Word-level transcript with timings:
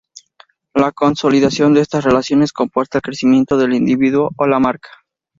La 0.73 0.91
consolidación 0.91 1.75
de 1.75 1.81
estas 1.81 2.03
relaciones 2.03 2.53
comporta 2.53 2.97
el 2.97 3.01
crecimiento 3.03 3.55
del 3.55 3.75
individuo 3.75 4.31
o 4.35 4.47
la 4.47 4.57
marca. 4.57 4.89